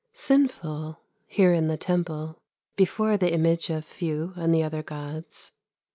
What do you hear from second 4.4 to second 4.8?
the